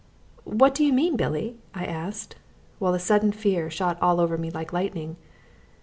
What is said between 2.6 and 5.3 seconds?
while a sudden fear shot all over me like lightning.